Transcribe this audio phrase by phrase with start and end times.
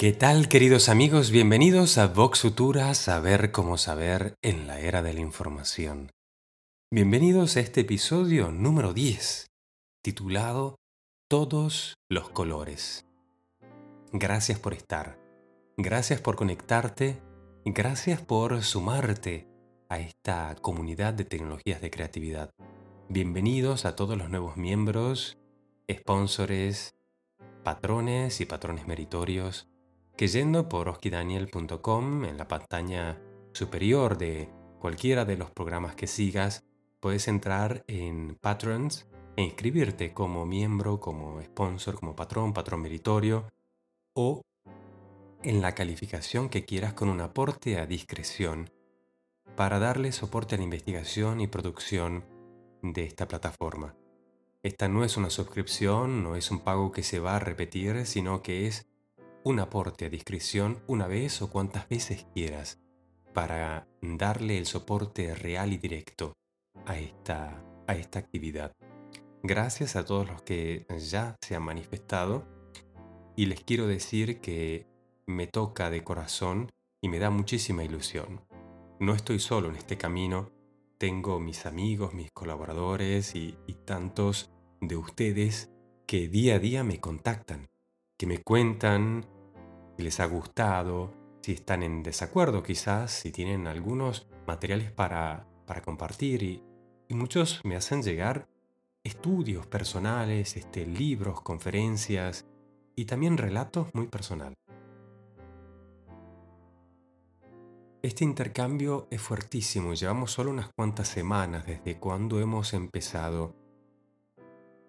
[0.00, 1.30] ¿Qué tal queridos amigos?
[1.30, 6.10] Bienvenidos a Vox Futura, Saber cómo saber en la era de la información.
[6.90, 9.50] Bienvenidos a este episodio número 10,
[10.02, 10.76] titulado
[11.28, 13.04] Todos los colores.
[14.10, 15.18] Gracias por estar,
[15.76, 17.20] gracias por conectarte,
[17.66, 19.48] gracias por sumarte
[19.90, 22.48] a esta comunidad de tecnologías de creatividad.
[23.10, 25.36] Bienvenidos a todos los nuevos miembros,
[25.92, 26.94] sponsores,
[27.62, 29.69] patrones y patrones meritorios
[30.20, 33.18] que yendo por oskidaniel.com en la pantalla
[33.54, 36.62] superior de cualquiera de los programas que sigas,
[37.00, 43.48] puedes entrar en Patrons e inscribirte como miembro, como sponsor, como patrón, patrón meritorio
[44.12, 44.42] o
[45.42, 48.68] en la calificación que quieras con un aporte a discreción
[49.56, 52.26] para darle soporte a la investigación y producción
[52.82, 53.96] de esta plataforma.
[54.62, 58.42] Esta no es una suscripción, no es un pago que se va a repetir, sino
[58.42, 58.89] que es
[59.42, 62.78] un aporte a discreción una vez o cuantas veces quieras
[63.32, 66.34] para darle el soporte real y directo
[66.86, 68.72] a esta, a esta actividad.
[69.42, 72.46] Gracias a todos los que ya se han manifestado
[73.36, 74.86] y les quiero decir que
[75.26, 78.44] me toca de corazón y me da muchísima ilusión.
[78.98, 80.50] No estoy solo en este camino,
[80.98, 84.50] tengo mis amigos, mis colaboradores y, y tantos
[84.82, 85.70] de ustedes
[86.06, 87.69] que día a día me contactan
[88.20, 89.24] que me cuentan
[89.96, 95.80] si les ha gustado, si están en desacuerdo quizás, si tienen algunos materiales para, para
[95.80, 96.62] compartir y,
[97.08, 98.46] muchos me hacen llegar
[99.02, 102.44] estudios personales, este, libros, conferencias
[102.94, 104.58] y también relatos muy personales.
[108.02, 113.56] Este intercambio es fuertísimo, llevamos solo unas cuantas semanas desde cuando hemos empezado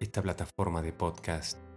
[0.02, 1.71] esta plataforma de podcast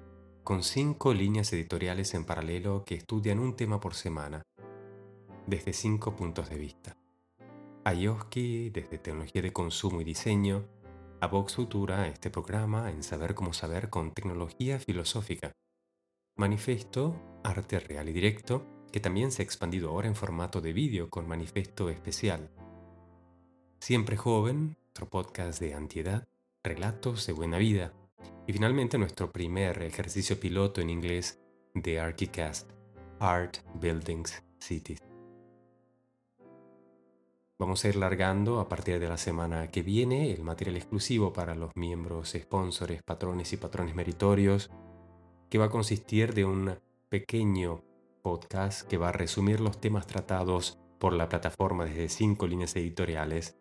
[0.45, 4.43] con cinco líneas editoriales en paralelo que estudian un tema por semana,
[5.47, 6.99] desde cinco puntos de vista.
[7.83, 10.67] A Yoski desde tecnología de consumo y diseño,
[11.23, 15.53] a Vox Futura, este programa en Saber cómo saber con tecnología filosófica.
[16.37, 21.09] Manifesto, arte real y directo, que también se ha expandido ahora en formato de vídeo
[21.09, 22.51] con manifesto especial.
[23.81, 26.29] Siempre joven, otro podcast de antiedad,
[26.63, 27.95] relatos de buena vida,
[28.47, 31.41] y finalmente nuestro primer ejercicio piloto en inglés
[31.75, 32.71] de Archicast,
[33.19, 35.03] Art, Buildings, Cities.
[37.59, 41.55] Vamos a ir largando a partir de la semana que viene el material exclusivo para
[41.55, 44.71] los miembros, sponsores, patrones y patrones meritorios,
[45.49, 46.77] que va a consistir de un
[47.09, 47.83] pequeño
[48.23, 53.57] podcast que va a resumir los temas tratados por la plataforma desde cinco líneas editoriales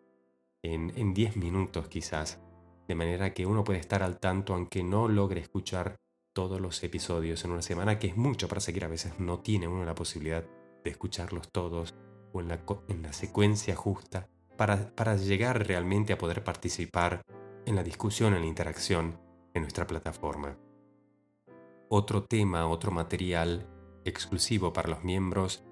[0.62, 2.40] en 10 minutos quizás
[2.88, 5.96] de manera que uno puede estar al tanto aunque no logre escuchar
[6.34, 9.68] todos los episodios en una semana, que es mucho para seguir, a veces no tiene
[9.68, 10.44] uno la posibilidad
[10.82, 11.94] de escucharlos todos
[12.32, 17.22] o en la, en la secuencia justa para, para llegar realmente a poder participar
[17.66, 19.18] en la discusión, en la interacción
[19.54, 20.58] en nuestra plataforma.
[21.88, 23.68] Otro tema, otro material
[24.04, 25.64] exclusivo para los miembros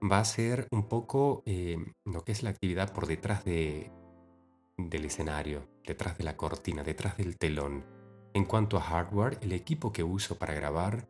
[0.00, 3.90] va a ser un poco eh, lo que es la actividad por detrás de,
[4.76, 7.84] del escenario, detrás de la cortina, detrás del telón.
[8.34, 11.08] En cuanto a hardware, el equipo que uso para grabar,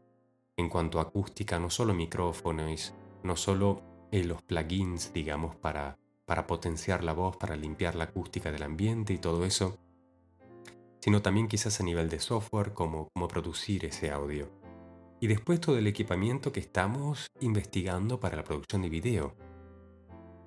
[0.56, 6.46] en cuanto a acústica, no solo micrófonos, no solo eh, los plugins, digamos, para, para
[6.46, 9.78] potenciar la voz, para limpiar la acústica del ambiente y todo eso,
[11.00, 14.50] sino también quizás a nivel de software, cómo, cómo producir ese audio.
[15.20, 19.34] Y después todo el equipamiento que estamos investigando para la producción de video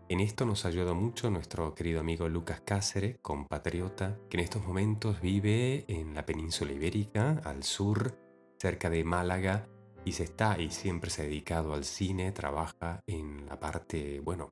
[0.10, 5.22] en esto nos ayuda mucho nuestro querido amigo Lucas Cáceres, compatriota, que en estos momentos
[5.22, 8.18] vive en la península ibérica, al sur,
[8.60, 9.68] cerca de Málaga,
[10.06, 14.50] y se está y siempre se ha dedicado al cine, trabaja en la parte, bueno,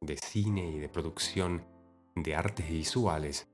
[0.00, 1.64] de cine y de producción
[2.14, 3.48] de artes visuales.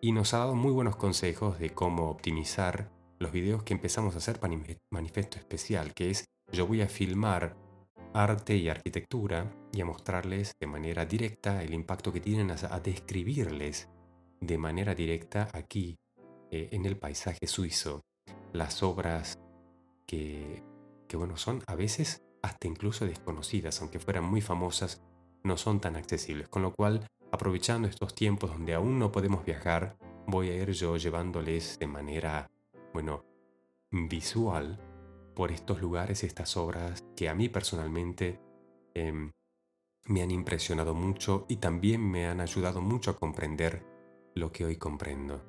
[0.00, 4.18] Y nos ha dado muy buenos consejos de cómo optimizar los videos que empezamos a
[4.18, 4.56] hacer para
[4.90, 7.56] Manifesto Especial, que es yo voy a filmar
[8.14, 13.88] arte y arquitectura y a mostrarles de manera directa el impacto que tienen, a, describirles
[14.40, 15.96] de manera directa aquí
[16.50, 18.00] eh, en el paisaje suizo
[18.52, 19.38] las obras
[20.06, 20.62] que,
[21.06, 25.02] que, bueno, son a veces hasta incluso desconocidas, aunque fueran muy famosas,
[25.44, 26.48] no son tan accesibles.
[26.48, 29.96] Con lo cual, aprovechando estos tiempos donde aún no podemos viajar,
[30.26, 32.50] voy a ir yo llevándoles de manera,
[32.92, 33.24] bueno,
[33.90, 34.78] visual
[35.38, 38.40] por estos lugares, estas obras que a mí personalmente
[38.92, 39.30] em,
[40.06, 43.86] me han impresionado mucho y también me han ayudado mucho a comprender
[44.34, 45.44] lo que hoy comprendo.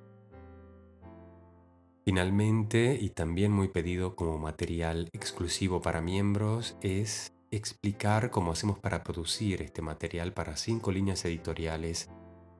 [2.06, 9.04] Finalmente, y también muy pedido como material exclusivo para miembros, es explicar cómo hacemos para
[9.04, 12.12] producir este material para cinco líneas editoriales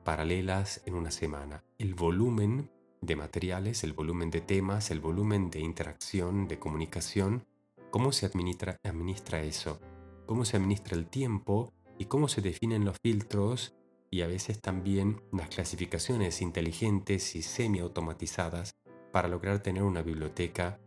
[0.02, 1.62] paralelas en una semana.
[1.78, 7.46] El volumen de materiales, el volumen de temas, el volumen de interacción, de comunicación,
[7.90, 9.80] cómo se administra, administra eso,
[10.26, 13.74] cómo se administra el tiempo y cómo se definen los filtros
[14.10, 18.72] y a veces también las clasificaciones inteligentes y semi-automatizadas
[19.12, 20.78] para lograr tener una biblioteca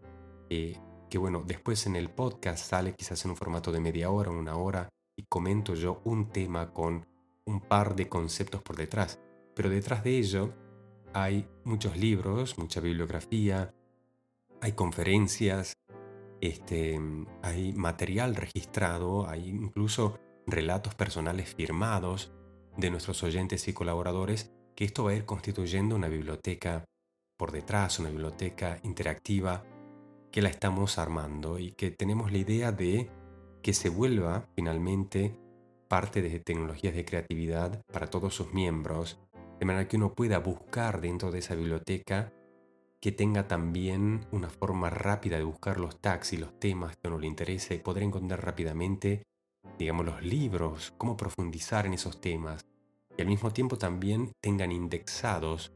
[0.49, 0.77] eh,
[1.09, 4.55] que, bueno, después en el podcast sale quizás en un formato de media hora, una
[4.55, 7.05] hora, y comento yo un tema con
[7.45, 9.19] un par de conceptos por detrás.
[9.55, 10.53] Pero detrás de ello
[11.13, 13.73] hay muchos libros, mucha bibliografía,
[14.61, 15.73] hay conferencias,
[16.41, 16.99] este,
[17.41, 22.33] hay material registrado, hay incluso relatos personales firmados
[22.77, 26.85] de nuestros oyentes y colaboradores, que esto va a ir constituyendo una biblioteca
[27.37, 29.63] por detrás, una biblioteca interactiva
[30.31, 33.09] que la estamos armando y que tenemos la idea de
[33.61, 35.37] que se vuelva finalmente
[35.87, 39.22] parte de tecnologías de creatividad para todos sus miembros,
[39.63, 42.33] de manera que uno pueda buscar dentro de esa biblioteca
[42.99, 47.11] que tenga también una forma rápida de buscar los tags y los temas que a
[47.11, 49.23] uno le interese poder encontrar rápidamente,
[49.79, 52.65] digamos, los libros, cómo profundizar en esos temas
[53.17, 55.71] y al mismo tiempo también tengan indexados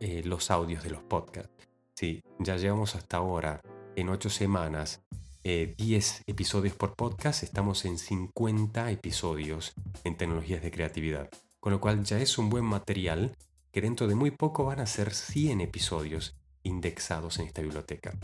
[0.00, 1.68] eh, los audios de los podcasts.
[1.94, 3.60] Sí, ya llevamos hasta ahora,
[3.94, 5.04] en ocho semanas,
[5.44, 9.72] 10 eh, episodios por podcast, estamos en 50 episodios
[10.02, 11.30] en tecnologías de creatividad.
[11.60, 13.36] Con lo cual ya es un buen material
[13.70, 18.18] que dentro de muy poco van a ser 100 episodios indexados en esta biblioteca.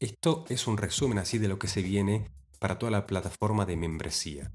[0.00, 3.76] Esto es un resumen así de lo que se viene para toda la plataforma de
[3.76, 4.50] membresía.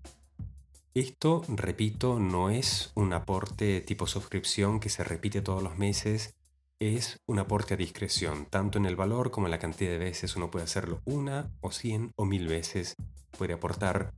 [0.94, 6.36] Esto, repito, no es un aporte tipo suscripción que se repite todos los meses,
[6.82, 10.36] es un aporte a discreción, tanto en el valor como en la cantidad de veces.
[10.36, 12.96] Uno puede hacerlo una o cien o mil veces.
[13.38, 14.14] Puede aportar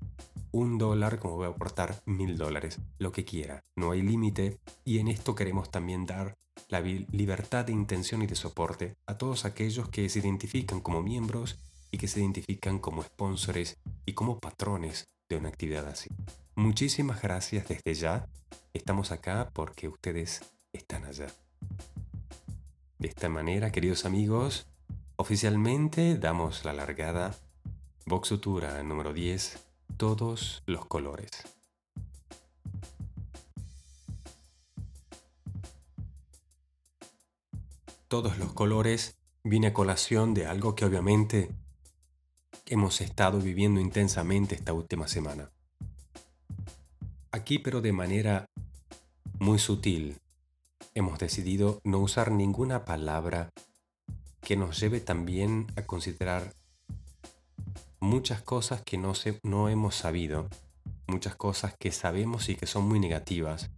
[0.53, 3.65] un dólar como puede aportar mil dólares, lo que quiera.
[3.75, 6.37] No hay límite y en esto queremos también dar
[6.69, 11.59] la libertad de intención y de soporte a todos aquellos que se identifican como miembros
[11.91, 16.09] y que se identifican como sponsores y como patrones de una actividad así.
[16.55, 18.29] Muchísimas gracias desde ya.
[18.73, 21.27] Estamos acá porque ustedes están allá.
[23.03, 24.65] De esta manera, queridos amigos,
[25.17, 27.35] oficialmente damos la largada
[28.05, 29.61] Vox Futura número 10,
[29.97, 31.29] todos los colores.
[38.07, 41.49] Todos los colores viene a colación de algo que obviamente
[42.67, 45.51] hemos estado viviendo intensamente esta última semana.
[47.31, 48.45] Aquí, pero de manera
[49.39, 50.21] muy sutil,
[50.95, 53.49] hemos decidido no usar ninguna palabra
[54.41, 56.53] que nos lleve también a considerar
[57.99, 59.13] muchas cosas que no,
[59.43, 60.49] no hemos sabido,
[61.07, 63.71] muchas cosas que sabemos y que son muy negativas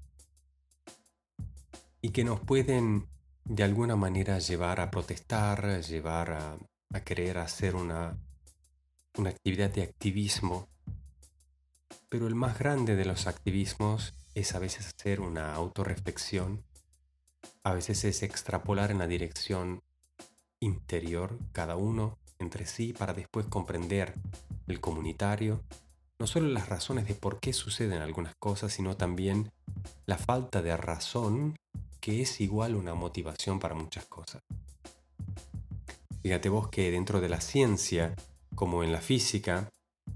[2.01, 3.07] y que nos pueden
[3.45, 6.57] de alguna manera llevar a protestar, llevar a,
[6.93, 8.17] a querer hacer una,
[9.17, 10.67] una actividad de activismo.
[12.09, 16.63] Pero el más grande de los activismos es a veces hacer una autorreflexión,
[17.63, 19.81] a veces es extrapolar en la dirección
[20.59, 24.13] interior cada uno entre sí para después comprender
[24.67, 25.63] el comunitario,
[26.19, 29.51] no solo las razones de por qué suceden algunas cosas, sino también
[30.05, 31.57] la falta de razón
[31.99, 34.41] que es igual una motivación para muchas cosas.
[36.21, 38.15] Fíjate vos que dentro de la ciencia,
[38.55, 39.69] como en la física,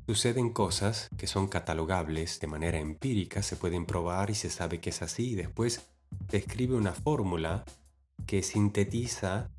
[0.09, 4.89] Suceden cosas que son catalogables de manera empírica, se pueden probar y se sabe que
[4.89, 5.87] es así y después
[6.31, 7.65] describe una fórmula
[8.25, 9.49] que sintetiza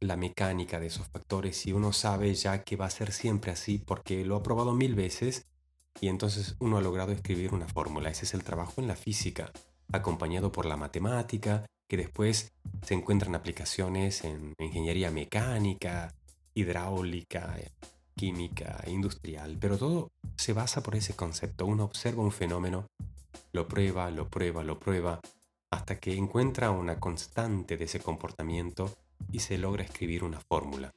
[0.00, 3.78] la mecánica de esos factores y uno sabe ya que va a ser siempre así
[3.78, 5.46] porque lo ha probado mil veces
[6.00, 8.10] y entonces uno ha logrado escribir una fórmula.
[8.10, 9.52] Ese es el trabajo en la física,
[9.92, 12.52] acompañado por la matemática, que después
[12.82, 16.14] se encuentran aplicaciones en ingeniería mecánica,
[16.54, 17.56] hidráulica,
[18.14, 21.66] química, industrial, pero todo se basa por ese concepto.
[21.66, 22.86] Uno observa un fenómeno,
[23.52, 25.20] lo prueba, lo prueba, lo prueba,
[25.70, 28.96] hasta que encuentra una constante de ese comportamiento
[29.30, 30.92] y se logra escribir una fórmula.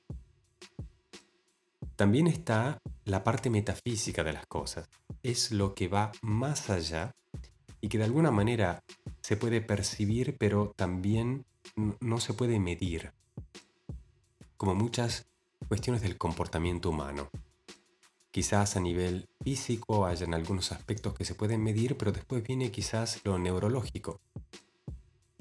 [1.95, 4.89] También está la parte metafísica de las cosas.
[5.21, 7.11] Es lo que va más allá
[7.81, 8.83] y que de alguna manera
[9.21, 11.45] se puede percibir, pero también
[11.99, 13.13] no se puede medir.
[14.57, 15.27] Como muchas
[15.67, 17.29] cuestiones del comportamiento humano.
[18.33, 23.21] Quizás a nivel físico hayan algunos aspectos que se pueden medir, pero después viene quizás
[23.25, 24.21] lo neurológico.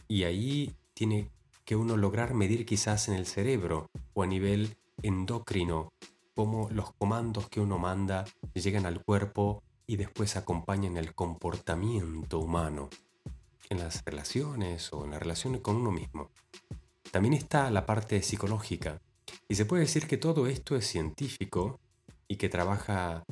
[0.08, 1.30] Y ahí tiene
[1.64, 5.90] que uno lograr medir quizás en el cerebro o a nivel endocrino,
[6.34, 12.90] cómo los comandos que uno manda llegan al cuerpo y después acompañan el comportamiento humano
[13.70, 16.28] en las relaciones o en la relación con uno mismo.
[17.11, 19.00] También está la parte psicológica
[19.49, 21.80] y se puede decir que todo esto es científico
[22.32, 23.24] y que trabaja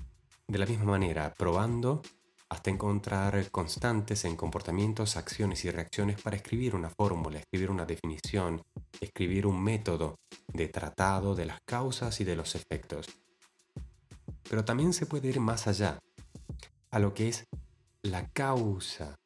[0.46, 2.02] de la misma manera, probando
[2.50, 8.60] hasta encontrar constantes en comportamientos, acciones y reacciones para escribir una fórmula, escribir una definición,
[9.00, 10.16] escribir un método
[10.52, 13.06] de tratado de las causas y de los efectos.
[14.50, 15.98] Pero también se puede ir más allá,
[16.90, 17.46] a lo que es
[18.02, 19.18] la causa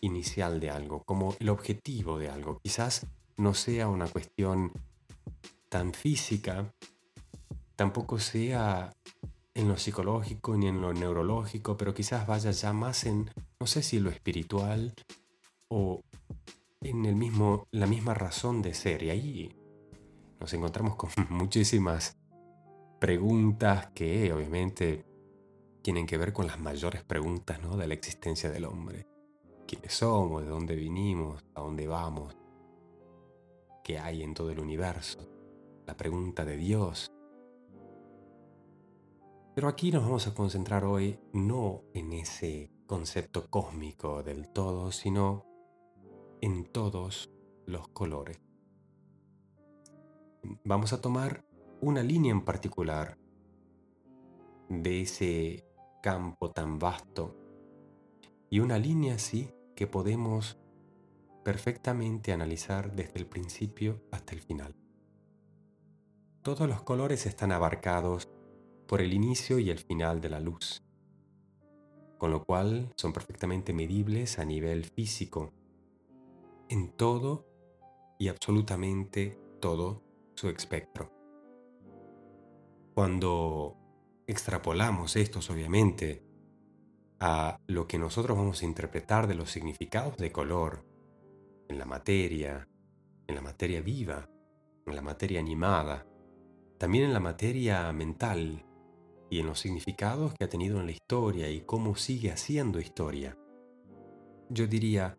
[0.00, 2.58] inicial de algo, como el objetivo de algo.
[2.64, 4.72] Quizás no sea una cuestión
[5.68, 6.74] tan física,
[7.78, 8.92] tampoco sea
[9.54, 13.30] en lo psicológico ni en lo neurológico, pero quizás vaya ya más en,
[13.60, 14.94] no sé si lo espiritual
[15.68, 16.00] o
[16.80, 19.04] en el mismo, la misma razón de ser.
[19.04, 19.56] Y ahí
[20.40, 22.18] nos encontramos con muchísimas
[22.98, 25.04] preguntas que obviamente
[25.80, 27.76] tienen que ver con las mayores preguntas ¿no?
[27.76, 29.06] de la existencia del hombre.
[29.68, 30.42] ¿Quiénes somos?
[30.42, 31.44] ¿De dónde vinimos?
[31.54, 32.36] ¿A dónde vamos?
[33.84, 35.20] ¿Qué hay en todo el universo?
[35.86, 37.12] La pregunta de Dios,
[39.58, 45.46] pero aquí nos vamos a concentrar hoy no en ese concepto cósmico del todo, sino
[46.40, 47.28] en todos
[47.66, 48.40] los colores.
[50.62, 51.44] Vamos a tomar
[51.80, 53.18] una línea en particular
[54.68, 55.66] de ese
[56.04, 57.36] campo tan vasto
[58.50, 60.60] y una línea así que podemos
[61.42, 64.76] perfectamente analizar desde el principio hasta el final.
[66.42, 68.28] Todos los colores están abarcados
[68.88, 70.82] por el inicio y el final de la luz,
[72.16, 75.52] con lo cual son perfectamente medibles a nivel físico
[76.70, 77.46] en todo
[78.18, 80.02] y absolutamente todo
[80.34, 81.12] su espectro.
[82.94, 83.76] Cuando
[84.26, 86.24] extrapolamos estos, obviamente,
[87.20, 90.84] a lo que nosotros vamos a interpretar de los significados de color
[91.68, 92.68] en la materia,
[93.26, 94.28] en la materia viva,
[94.86, 96.06] en la materia animada,
[96.78, 98.64] también en la materia mental,
[99.30, 103.36] y en los significados que ha tenido en la historia y cómo sigue haciendo historia.
[104.48, 105.18] Yo diría,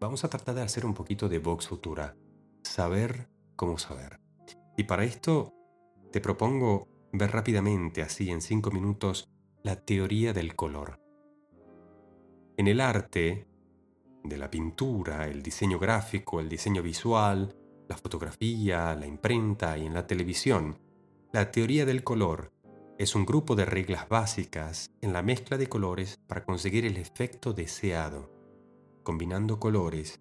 [0.00, 2.16] vamos a tratar de hacer un poquito de Vox Futura,
[2.62, 4.20] saber cómo saber.
[4.76, 5.52] Y para esto
[6.10, 9.28] te propongo ver rápidamente, así en cinco minutos,
[9.62, 10.98] la teoría del color.
[12.56, 13.46] En el arte,
[14.24, 17.54] de la pintura, el diseño gráfico, el diseño visual,
[17.88, 20.78] la fotografía, la imprenta y en la televisión,
[21.32, 22.51] la teoría del color
[22.98, 27.52] es un grupo de reglas básicas en la mezcla de colores para conseguir el efecto
[27.52, 28.30] deseado,
[29.02, 30.20] combinando colores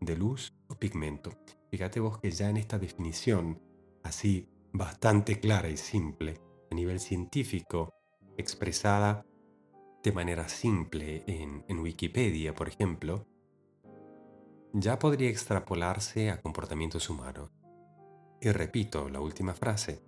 [0.00, 1.32] de luz o pigmento.
[1.70, 3.60] Fíjate vos que ya en esta definición,
[4.02, 7.94] así bastante clara y simple, a nivel científico,
[8.36, 9.24] expresada
[10.02, 13.26] de manera simple en, Wikipedia, por ejemplo,
[14.72, 17.50] ya podría extrapolarse a comportamientos humanos.
[18.40, 20.02] Y repito la última frase,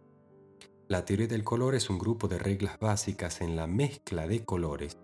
[0.91, 4.99] la teoría del color es un grupo de reglas básicas en la mezcla de colores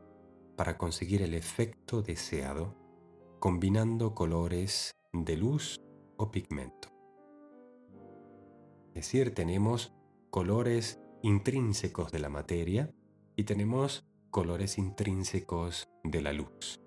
[0.56, 2.74] para conseguir el efecto deseado,
[3.38, 5.80] combinando colores de luz
[6.16, 6.88] o pigmento.
[8.88, 9.94] Es decir, tenemos
[10.30, 12.92] colores intrínsecos de la materia
[13.36, 16.80] y tenemos colores intrínsecos de la luz.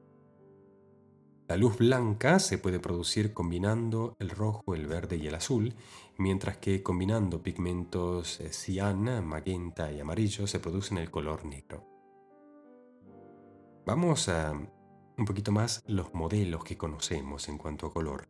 [1.50, 5.74] La luz blanca se puede producir combinando el rojo, el verde y el azul,
[6.20, 11.88] mientras que combinando pigmentos eh, cian, magenta y amarillo se produce el color negro.
[13.84, 18.28] Vamos a un poquito más los modelos que conocemos en cuanto a color.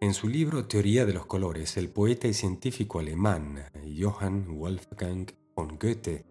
[0.00, 3.66] En su libro Teoría de los colores, el poeta y científico alemán
[4.00, 6.24] Johann Wolfgang von Goethe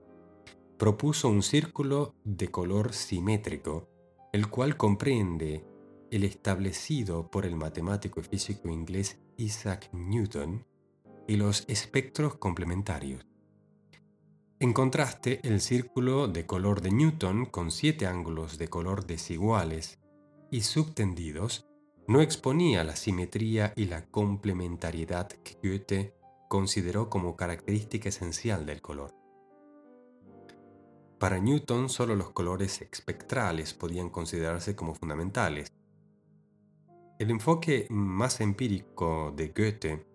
[0.79, 3.94] propuso un círculo de color simétrico
[4.35, 5.63] el cual comprende
[6.11, 10.65] el establecido por el matemático y físico inglés Isaac Newton
[11.25, 13.25] y los espectros complementarios.
[14.59, 19.99] En contraste, el círculo de color de Newton, con siete ángulos de color desiguales
[20.51, 21.65] y subtendidos,
[22.05, 26.13] no exponía la simetría y la complementariedad que Goethe
[26.49, 29.24] consideró como característica esencial del color.
[31.19, 35.71] Para Newton solo los colores espectrales podían considerarse como fundamentales.
[37.17, 40.05] El enfoque más empírico de Goethe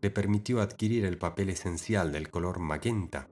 [0.00, 3.28] le permitió adquirir el papel esencial del color magenta,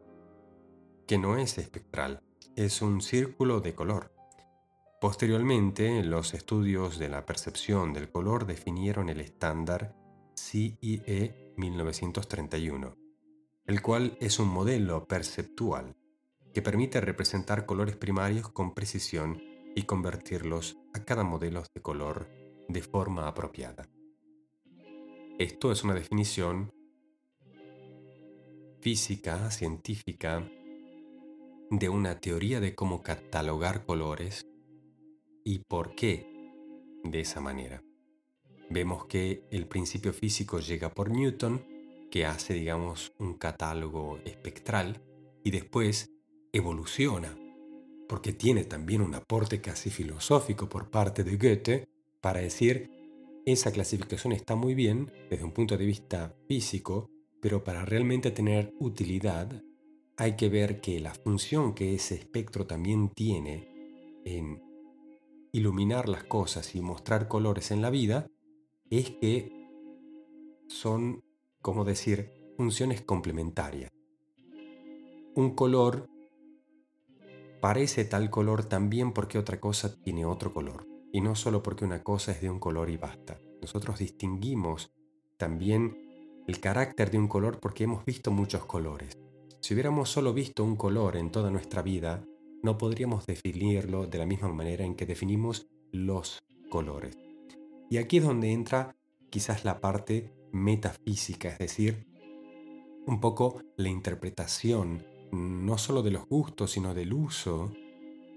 [1.06, 2.20] que no es espectral,
[2.56, 4.12] es un círculo de color.
[5.00, 9.94] Posteriormente, los estudios de la percepción del color definieron el estándar
[10.34, 12.96] CIE 1931,
[13.66, 15.94] el cual es un modelo perceptual
[16.56, 19.42] que permite representar colores primarios con precisión
[19.74, 22.30] y convertirlos a cada modelo de color
[22.66, 23.90] de forma apropiada.
[25.38, 26.70] Esto es una definición
[28.80, 30.50] física, científica,
[31.70, 34.46] de una teoría de cómo catalogar colores
[35.44, 36.26] y por qué
[37.04, 37.82] de esa manera.
[38.70, 41.66] Vemos que el principio físico llega por Newton,
[42.10, 45.02] que hace, digamos, un catálogo espectral,
[45.44, 46.15] y después
[46.56, 47.36] evoluciona,
[48.08, 51.88] porque tiene también un aporte casi filosófico por parte de Goethe
[52.20, 52.90] para decir,
[53.44, 57.10] esa clasificación está muy bien desde un punto de vista físico,
[57.40, 59.62] pero para realmente tener utilidad
[60.16, 63.68] hay que ver que la función que ese espectro también tiene
[64.24, 64.62] en
[65.52, 68.26] iluminar las cosas y mostrar colores en la vida
[68.90, 69.52] es que
[70.68, 71.22] son,
[71.60, 73.90] como decir, funciones complementarias.
[75.34, 76.08] Un color
[77.60, 82.02] parece tal color también porque otra cosa tiene otro color, y no solo porque una
[82.02, 83.38] cosa es de un color y basta.
[83.60, 84.92] Nosotros distinguimos
[85.36, 89.18] también el carácter de un color porque hemos visto muchos colores.
[89.60, 92.24] Si hubiéramos solo visto un color en toda nuestra vida,
[92.62, 97.18] no podríamos definirlo de la misma manera en que definimos los colores.
[97.90, 98.96] Y aquí es donde entra
[99.30, 102.06] quizás la parte metafísica, es decir,
[103.06, 107.72] un poco la interpretación no solo de los gustos, sino del uso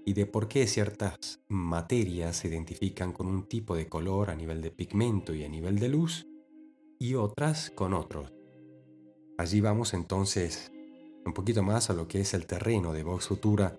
[0.04, 4.62] y de por qué ciertas materias se identifican con un tipo de color a nivel
[4.62, 6.26] de pigmento y a nivel de luz
[6.98, 8.32] y otras con otros.
[9.38, 10.72] Allí vamos entonces
[11.24, 13.78] un poquito más a lo que es el terreno de Vox Futura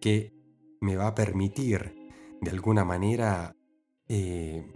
[0.00, 0.32] que
[0.80, 1.94] me va a permitir
[2.40, 3.56] de alguna manera
[4.08, 4.70] eh,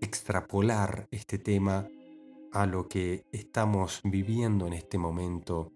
[0.00, 1.88] extrapolar este tema
[2.52, 5.72] a lo que estamos viviendo en este momento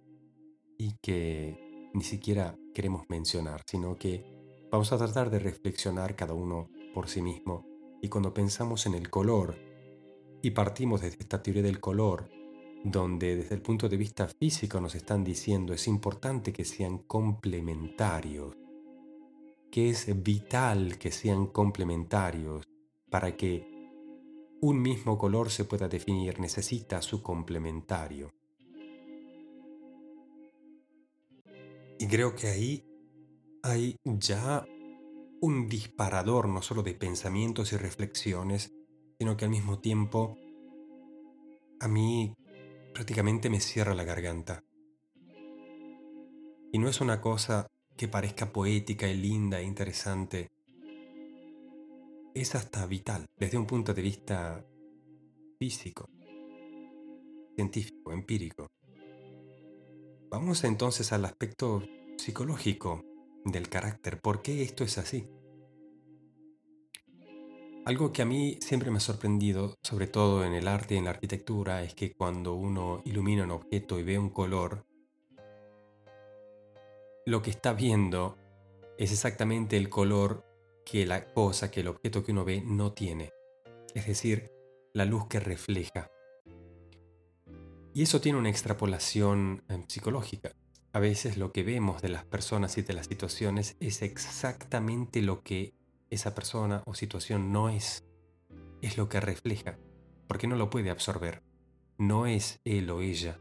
[0.78, 4.24] y que ni siquiera queremos mencionar, sino que
[4.70, 7.64] vamos a tratar de reflexionar cada uno por sí mismo.
[8.02, 9.56] Y cuando pensamos en el color
[10.42, 12.28] y partimos desde esta teoría del color,
[12.84, 18.54] donde desde el punto de vista físico nos están diciendo es importante que sean complementarios,
[19.70, 22.66] que es vital que sean complementarios
[23.10, 23.76] para que
[24.60, 28.32] un mismo color se pueda definir, necesita su complementario.
[31.98, 32.85] Y creo que ahí
[33.62, 34.66] hay ya
[35.40, 38.72] un disparador no solo de pensamientos y reflexiones,
[39.18, 40.37] sino que al mismo tiempo
[41.80, 42.35] a mí
[42.92, 44.62] prácticamente me cierra la garganta.
[46.72, 50.50] Y no es una cosa que parezca poética y linda e interesante.
[52.35, 54.64] Es hasta vital desde un punto de vista
[55.59, 56.09] físico,
[57.54, 58.68] científico, empírico.
[60.28, 61.84] Vamos entonces al aspecto
[62.18, 63.04] psicológico
[63.44, 64.20] del carácter.
[64.20, 65.28] ¿Por qué esto es así?
[67.84, 71.04] Algo que a mí siempre me ha sorprendido, sobre todo en el arte y en
[71.04, 74.84] la arquitectura, es que cuando uno ilumina un objeto y ve un color,
[77.24, 78.36] lo que está viendo
[78.98, 80.44] es exactamente el color
[80.84, 83.30] que la cosa, que el objeto que uno ve no tiene.
[83.94, 84.50] Es decir,
[84.92, 86.10] la luz que refleja.
[87.96, 90.52] Y eso tiene una extrapolación eh, psicológica.
[90.92, 95.42] A veces lo que vemos de las personas y de las situaciones es exactamente lo
[95.42, 95.72] que
[96.11, 98.04] esa persona o situación no es.
[98.82, 99.78] Es lo que refleja,
[100.28, 101.42] porque no lo puede absorber.
[101.96, 103.40] No es él o ella,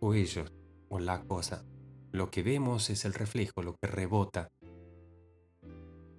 [0.00, 0.52] o ellos,
[0.90, 1.64] o la cosa.
[2.12, 4.50] Lo que vemos es el reflejo, lo que rebota.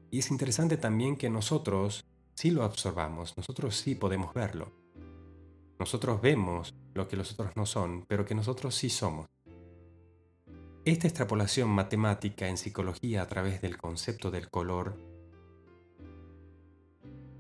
[0.09, 4.84] Y es interesante también que nosotros sí lo absorbamos, nosotros sí podemos verlo.
[5.79, 9.27] Nosotros vemos lo que los otros no son, pero que nosotros sí somos.
[10.85, 14.95] Esta extrapolación matemática en psicología a través del concepto del color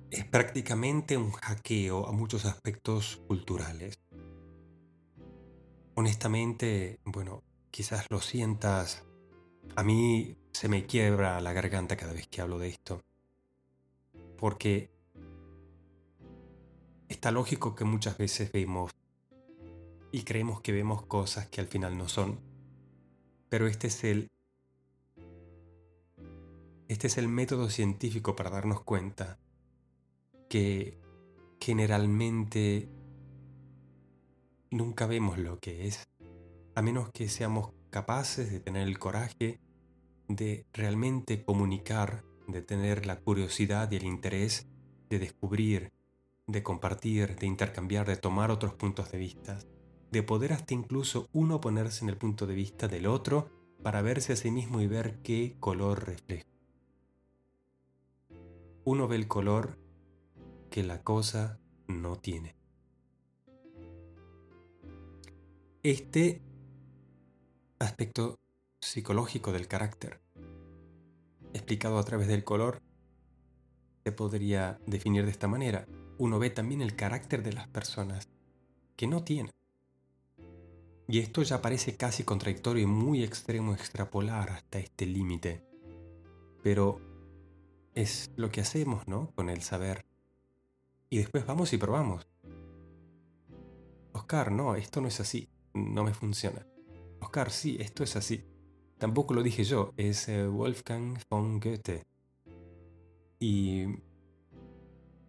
[0.09, 3.99] es prácticamente un hackeo a muchos aspectos culturales.
[5.93, 9.03] Honestamente, bueno, quizás lo sientas,
[9.75, 13.01] a mí se me quiebra la garganta cada vez que hablo de esto,
[14.37, 14.94] porque
[17.09, 18.91] está lógico que muchas veces vemos
[20.11, 22.39] y creemos que vemos cosas que al final no son.
[23.49, 24.29] Pero este es el
[26.87, 29.39] este es el método científico para darnos cuenta
[30.49, 30.99] que
[31.59, 32.87] generalmente
[34.69, 36.07] nunca vemos lo que es,
[36.75, 39.59] a menos que seamos capaces de tener el coraje
[40.27, 44.67] de realmente comunicar, de tener la curiosidad y el interés
[45.09, 45.91] de descubrir
[46.47, 49.59] de compartir, de intercambiar, de tomar otros puntos de vista,
[50.11, 53.49] de poder hasta incluso uno ponerse en el punto de vista del otro
[53.83, 56.47] para verse a sí mismo y ver qué color refleja.
[58.83, 59.77] Uno ve el color
[60.69, 62.55] que la cosa no tiene.
[65.83, 66.41] Este
[67.79, 68.39] aspecto
[68.79, 70.19] psicológico del carácter,
[71.53, 72.81] explicado a través del color,
[74.03, 75.87] se podría definir de esta manera.
[76.17, 78.27] Uno ve también el carácter de las personas
[78.95, 79.51] que no tienen.
[81.07, 85.63] Y esto ya parece casi contradictorio y muy extremo extrapolar hasta este límite.
[86.63, 86.99] Pero
[87.93, 89.31] es lo que hacemos, ¿no?
[89.35, 90.05] Con el saber.
[91.09, 92.27] Y después vamos y probamos.
[94.13, 95.49] Oscar, no, esto no es así.
[95.73, 96.65] No me funciona.
[97.19, 98.43] Oscar, sí, esto es así.
[98.97, 102.05] Tampoco lo dije yo, es eh, Wolfgang von Goethe.
[103.39, 103.85] Y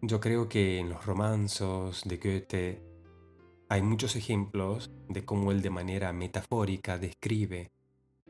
[0.07, 2.81] yo creo que en los romanzos de Goethe
[3.67, 7.71] hay muchos ejemplos de cómo él de manera metafórica describe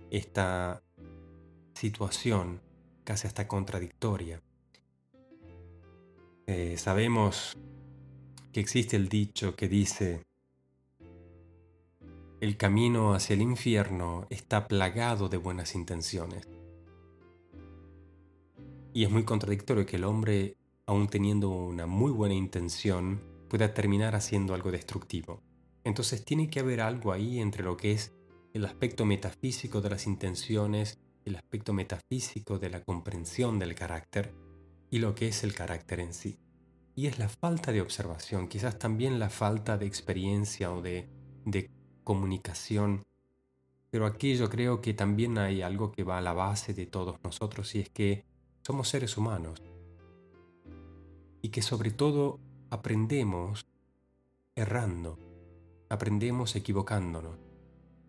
[0.10, 0.82] esta
[1.74, 2.62] situación
[3.04, 4.42] casi hasta contradictoria.
[6.48, 7.56] Eh, sabemos
[8.52, 10.26] que existe el dicho que dice,
[12.42, 16.48] el camino hacia el infierno está plagado de buenas intenciones.
[18.94, 20.57] Y es muy contradictorio que el hombre,
[20.88, 25.42] aun teniendo una muy buena intención, pueda terminar haciendo algo destructivo.
[25.84, 28.14] Entonces tiene que haber algo ahí entre lo que es
[28.54, 34.34] el aspecto metafísico de las intenciones, el aspecto metafísico de la comprensión del carácter
[34.90, 36.40] y lo que es el carácter en sí.
[36.96, 41.10] Y es la falta de observación, quizás también la falta de experiencia o de,
[41.46, 41.70] de
[42.06, 43.06] comunicación.
[43.92, 47.18] Pero aquí yo creo que también hay algo que va a la base de todos
[47.24, 48.26] nosotros y es que
[48.62, 49.62] somos seres humanos.
[51.48, 53.66] Y que sobre todo aprendemos
[54.54, 55.18] errando,
[55.88, 57.38] aprendemos equivocándonos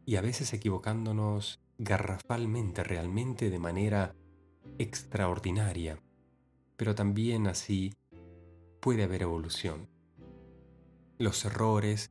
[0.04, 4.16] y a veces equivocándonos garrafalmente, realmente de manera
[4.78, 6.02] extraordinaria,
[6.76, 7.94] pero también así
[8.80, 9.86] puede haber evolución.
[11.18, 12.10] Los errores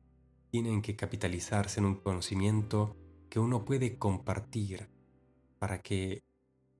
[0.50, 2.96] tienen que capitalizarse en un conocimiento
[3.28, 4.88] que uno puede compartir
[5.58, 6.22] para que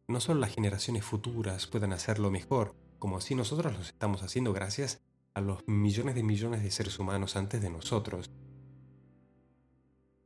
[0.07, 5.01] no solo las generaciones futuras puedan hacerlo mejor, como así nosotros lo estamos haciendo gracias
[5.35, 8.31] a los millones de millones de seres humanos antes de nosotros.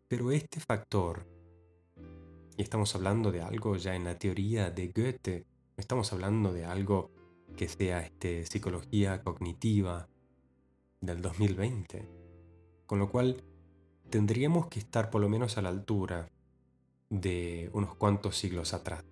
[0.08, 1.26] Pero este factor,
[2.56, 6.64] y estamos hablando de algo ya en la teoría de Goethe, no estamos hablando de
[6.64, 7.10] algo
[7.56, 10.08] que sea este, psicología cognitiva
[11.00, 12.08] del 2020,
[12.86, 13.42] con lo cual
[14.10, 16.30] tendríamos que estar por lo menos a la altura
[17.10, 19.04] de unos cuantos siglos atrás.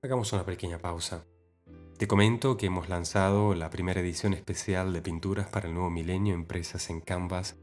[0.00, 1.26] Hagamos una pequeña pausa.
[1.96, 6.34] Te comento que hemos lanzado la primera edición especial de pinturas para el nuevo milenio
[6.34, 7.56] impresas en Canvas,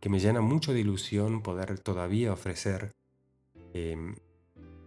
[0.00, 2.94] que me llena mucho de ilusión poder todavía ofrecer.
[3.74, 4.16] Em,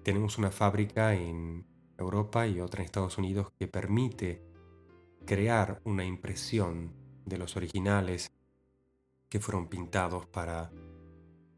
[0.01, 1.67] tenemos una fábrica en
[1.99, 4.41] Europa y otra en Estados Unidos que permite
[5.23, 6.95] crear una impresión
[7.27, 8.31] de los originales
[9.29, 10.71] que fueron pintados para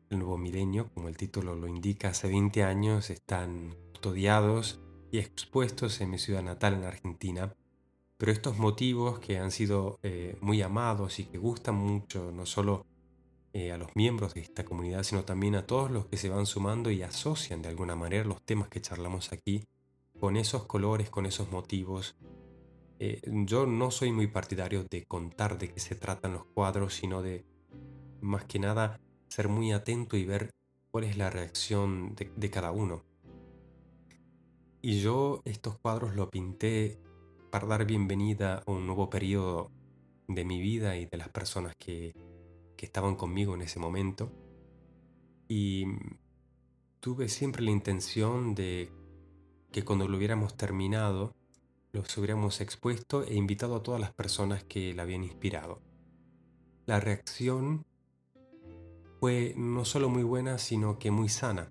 [0.09, 6.01] el nuevo milenio, como el título lo indica, hace 20 años están custodiados y expuestos
[6.01, 7.53] en mi ciudad natal en Argentina.
[8.17, 12.85] Pero estos motivos que han sido eh, muy amados y que gustan mucho, no solo
[13.53, 16.45] eh, a los miembros de esta comunidad, sino también a todos los que se van
[16.45, 19.63] sumando y asocian de alguna manera los temas que charlamos aquí
[20.19, 22.15] con esos colores, con esos motivos.
[22.99, 27.21] Eh, yo no soy muy partidario de contar de qué se tratan los cuadros, sino
[27.21, 27.45] de
[28.19, 30.51] más que nada ser muy atento y ver
[30.91, 33.08] cuál es la reacción de cada uno.
[34.81, 36.97] Y yo estos cuadros lo pinté
[37.51, 39.71] para dar bienvenida a un nuevo periodo
[40.29, 42.13] de mi vida y de las personas que,
[42.77, 44.31] que estaban conmigo en ese momento.
[45.49, 45.83] Y
[47.01, 48.89] tuve siempre la intención de
[49.73, 51.35] que cuando lo hubiéramos terminado,
[51.91, 55.81] los hubiéramos expuesto e invitado a todas las personas que la habían inspirado.
[56.85, 57.85] La reacción
[59.19, 61.69] fue no solo muy buena, sino que muy sana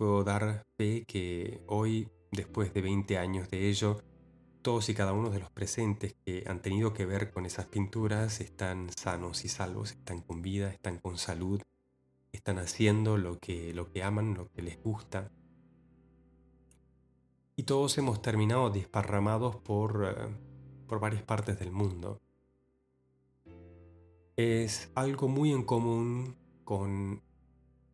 [0.00, 4.02] puedo dar fe que hoy, después de 20 años de ello,
[4.62, 8.40] todos y cada uno de los presentes que han tenido que ver con esas pinturas
[8.40, 11.60] están sanos y salvos, están con vida, están con salud,
[12.32, 15.30] están haciendo lo que, lo que aman, lo que les gusta.
[17.54, 20.34] Y todos hemos terminado desparramados por, eh,
[20.86, 22.22] por varias partes del mundo.
[24.34, 27.22] Es algo muy en común con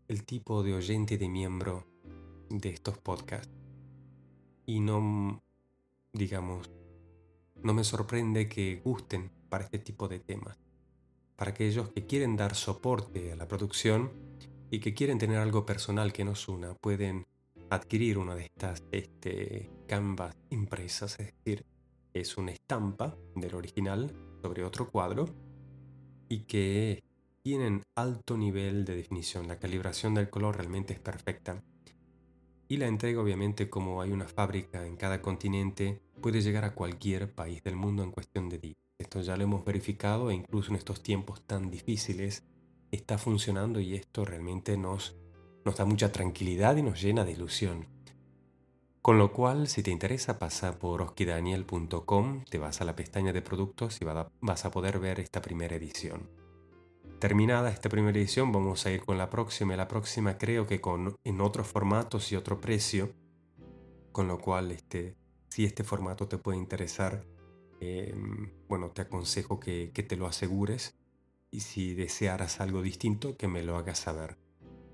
[0.06, 1.95] el tipo de oyente y de miembro
[2.48, 3.52] de estos podcasts.
[4.66, 5.42] Y no,
[6.12, 6.70] digamos,
[7.62, 10.58] no me sorprende que gusten para este tipo de temas.
[11.36, 14.10] Para aquellos que quieren dar soporte a la producción
[14.70, 17.26] y que quieren tener algo personal que nos una, pueden
[17.70, 21.64] adquirir una de estas este, canvas impresas, es decir,
[22.14, 25.28] es una estampa del original sobre otro cuadro
[26.28, 27.02] y que
[27.42, 29.48] tienen alto nivel de definición.
[29.48, 31.62] La calibración del color realmente es perfecta.
[32.68, 37.32] Y la entrega obviamente como hay una fábrica en cada continente puede llegar a cualquier
[37.32, 38.76] país del mundo en cuestión de días.
[38.98, 42.44] Esto ya lo hemos verificado e incluso en estos tiempos tan difíciles
[42.90, 45.16] está funcionando y esto realmente nos,
[45.64, 47.86] nos da mucha tranquilidad y nos llena de ilusión.
[49.02, 53.42] Con lo cual, si te interesa, pasa por oskidaniel.com, te vas a la pestaña de
[53.42, 56.45] productos y vas a poder ver esta primera edición.
[57.18, 59.74] Terminada esta primera edición, vamos a ir con la próxima.
[59.74, 63.14] La próxima creo que con, en otros formatos y otro precio,
[64.12, 65.16] con lo cual, este,
[65.48, 67.24] si este formato te puede interesar,
[67.80, 70.94] em, bueno, te aconsejo que, que te lo asegures
[71.50, 74.36] y si desearas algo distinto, que me lo hagas saber.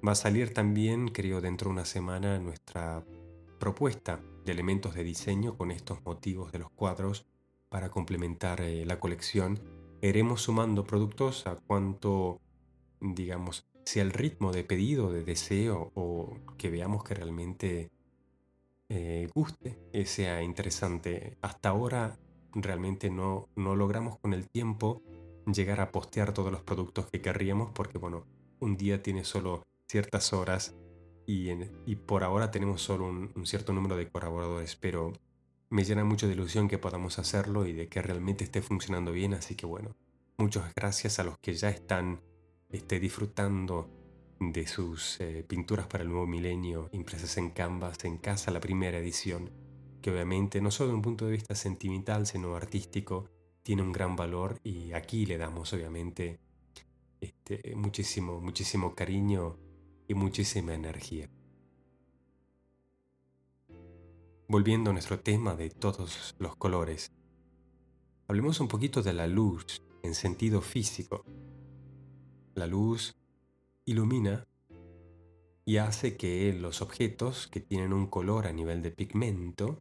[0.06, 3.04] Va a salir también, creo, dentro de una semana nuestra
[3.58, 7.26] propuesta de elementos de diseño con estos motivos de los cuadros
[7.68, 9.81] para complementar eh, la colección.
[10.02, 12.40] Iremos sumando productos a cuanto,
[13.00, 17.90] digamos, sea el ritmo de pedido, de deseo o que veamos que realmente
[18.88, 21.38] eh, guste, eh, sea interesante.
[21.40, 22.18] Hasta ahora
[22.52, 25.02] realmente no, no logramos con el tiempo
[25.46, 28.26] llegar a postear todos los productos que querríamos porque, bueno,
[28.60, 30.74] un día tiene solo ciertas horas
[31.26, 35.12] y, por ahora tenemos solo un, cierto número de colaboradores, pero
[35.72, 39.32] me llena mucho de ilusión que podamos hacerlo y de que realmente esté funcionando bien,
[39.32, 39.96] así que bueno,
[40.36, 42.20] muchas gracias a los que ya están
[42.68, 43.88] este, disfrutando
[44.38, 48.98] de sus eh, pinturas para el nuevo milenio impresas en Canvas en casa, la primera
[48.98, 49.50] edición,
[50.02, 53.30] que obviamente no solo de un punto de vista sentimental, sino artístico,
[53.62, 56.38] tiene un gran valor y aquí le damos obviamente
[57.18, 59.56] este, muchísimo, muchísimo cariño
[60.06, 61.30] y muchísima energía.
[64.52, 67.10] Volviendo a nuestro tema de todos los colores,
[68.28, 71.24] hablemos un poquito de la luz en sentido físico.
[72.54, 73.16] La luz
[73.86, 74.46] ilumina
[75.64, 79.78] y hace que los objetos que tienen un color a nivel de pigmento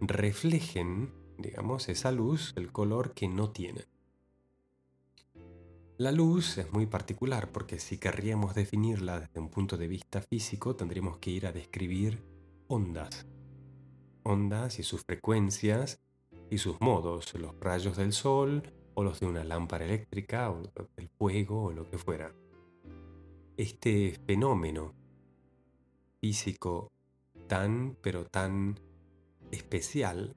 [0.00, 3.86] reflejen, digamos, esa luz, el color que no tienen.
[5.98, 10.76] La luz es muy particular porque si querríamos definirla desde un punto de vista físico
[10.76, 12.22] tendríamos que ir a describir
[12.68, 13.26] ondas.
[14.24, 16.00] Ondas y sus frecuencias
[16.50, 18.62] y sus modos, los rayos del sol
[18.94, 20.62] o los de una lámpara eléctrica o
[20.96, 22.34] del fuego o lo que fuera.
[23.56, 24.94] Este fenómeno
[26.20, 26.90] físico
[27.46, 28.80] tan pero tan
[29.50, 30.34] especial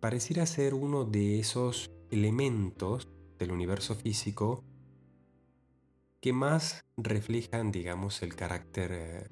[0.00, 4.64] pareciera ser uno de esos elementos del universo físico
[6.20, 9.28] que más reflejan, digamos, el carácter eh,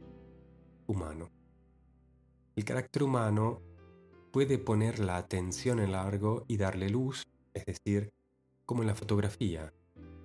[0.86, 1.30] humano.
[2.56, 3.62] El carácter humano
[4.30, 8.12] puede poner la atención en largo y darle luz, es decir,
[8.64, 9.72] como en la fotografía.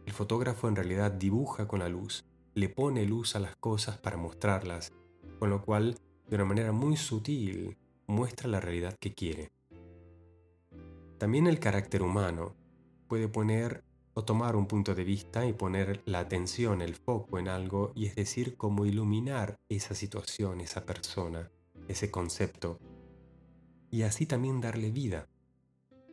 [0.06, 4.18] El fotógrafo en realidad dibuja con la luz, le pone luz a las cosas para
[4.18, 4.94] mostrarlas,
[5.40, 5.98] con lo cual,
[6.30, 9.52] de una manera muy sutil, muestra la realidad que quiere.
[11.18, 12.56] También el carácter humano
[13.08, 17.48] puede poner o tomar un punto de vista y poner la atención, el foco en
[17.48, 21.52] algo, y es decir, cómo iluminar esa situación, esa persona,
[21.88, 22.80] ese concepto,
[23.96, 25.30] y así también darle vida.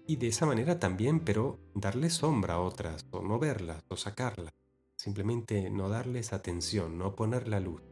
[0.06, 4.52] Y de esa manera también, pero darle sombra a otras, o no verlas, o sacarlas.
[4.94, 7.82] Simplemente no darles atención, no poner la luz.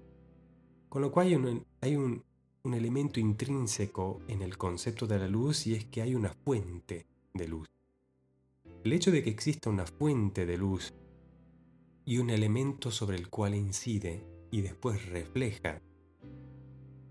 [0.88, 2.22] Con lo cual hay un, hay un,
[2.62, 7.08] un elemento intrínseco en el concepto de la luz y es que hay una fuente
[7.34, 7.68] de luz.
[8.84, 10.94] El hecho de que exista una fuente de luz
[12.04, 15.82] y un elemento sobre el cual incide y después refleja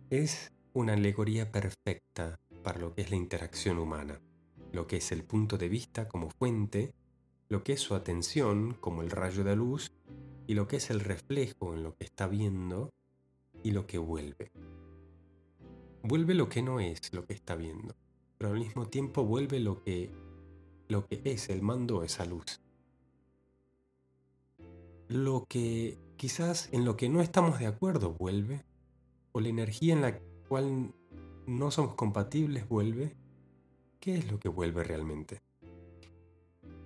[0.10, 4.22] es una alegoría perfecta para lo que es la interacción humana,
[4.72, 6.94] lo que es el punto de vista como fuente,
[7.48, 9.92] lo que es su atención como el rayo de luz
[10.48, 12.92] y lo que es el reflejo en lo que está viendo
[13.64, 14.52] y lo que vuelve.
[16.04, 17.96] Vuelve lo que no es lo que está viendo,
[18.38, 20.12] pero al mismo tiempo vuelve lo que
[20.88, 22.62] lo que es el mando esa luz.
[25.08, 28.66] Lo que quizás en lo que no estamos de acuerdo vuelve,
[29.32, 30.94] o la energía en la cual
[31.50, 33.16] no somos compatibles vuelve,
[34.00, 35.42] ¿qué es lo que vuelve realmente?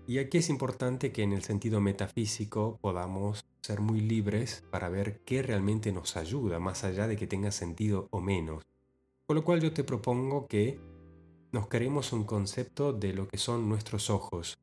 [0.07, 5.19] Y aquí es importante que en el sentido metafísico podamos ser muy libres para ver
[5.25, 8.63] qué realmente nos ayuda, más allá de que tenga sentido o menos.
[9.27, 10.79] Con lo cual yo te propongo que
[11.51, 14.57] nos creemos un concepto de lo que son nuestros ojos.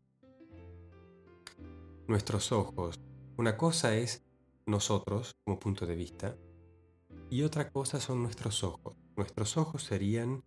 [2.08, 2.98] Nuestros ojos.
[3.36, 4.22] Una cosa es
[4.64, 6.36] nosotros como punto de vista
[7.28, 8.96] y otra cosa son nuestros ojos.
[9.20, 10.42] Nuestros ojos serían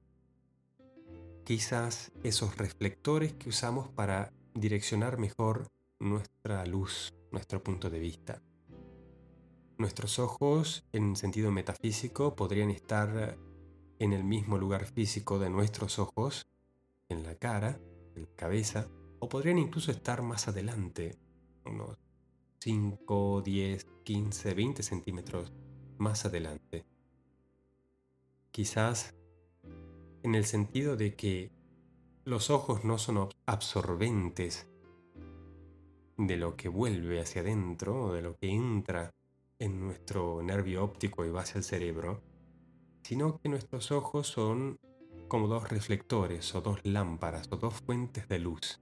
[1.45, 5.67] quizás esos reflectores que usamos para direccionar mejor
[5.99, 8.41] nuestra luz, nuestro punto de vista.
[9.77, 13.38] Nuestros ojos, en sentido metafísico, podrían estar
[13.99, 16.47] en el mismo lugar físico de nuestros ojos,
[17.09, 17.79] en la cara,
[18.15, 18.88] en la cabeza,
[19.19, 21.15] o podrían incluso estar más adelante,
[21.63, 21.95] unos
[22.62, 25.53] 5, 10, 15, 20 centímetros
[25.99, 26.88] más adelante.
[28.54, 29.16] Quizás
[30.22, 31.52] en el sentido de que
[32.24, 34.70] los ojos no son absorbentes
[36.18, 39.12] de lo que vuelve hacia adentro de lo que entra
[39.58, 42.22] en nuestro nervio óptico y va hacia el cerebro,
[43.02, 44.80] sino que nuestros ojos son
[45.28, 48.80] como dos reflectores o dos lámparas o dos fuentes de luz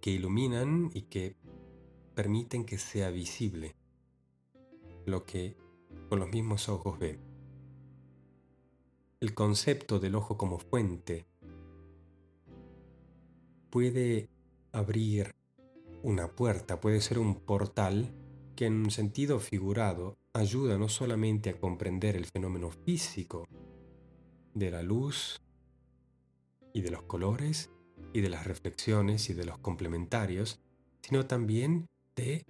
[0.00, 1.36] que iluminan y que
[2.14, 3.76] permiten que sea visible
[5.04, 5.58] lo que
[6.08, 7.18] con los mismos ojos ve.
[9.20, 11.26] El concepto del ojo como fuente
[13.70, 14.28] puede
[14.72, 15.34] abrir
[16.02, 18.12] una puerta, puede ser un portal
[18.54, 23.46] que en un sentido figurado ayuda no solamente a comprender el fenómeno físico
[24.54, 25.40] de la luz
[26.72, 27.70] y de los colores
[28.12, 30.60] y de las reflexiones y de los complementarios,
[31.02, 32.44] sino también de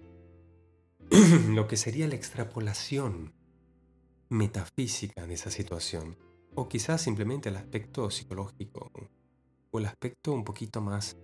[1.49, 3.33] lo que sería la extrapolación
[4.29, 6.17] metafísica de esa situación,
[6.55, 8.91] o quizás simplemente el aspecto psicológico,
[9.71, 11.17] o el aspecto un poquito más